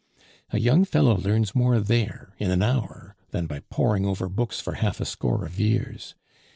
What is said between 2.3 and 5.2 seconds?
in an hour than by poring over books for half a